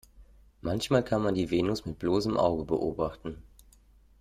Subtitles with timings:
[0.61, 3.43] Manchmal kann man die Venus mit bloßem Auge beobachten.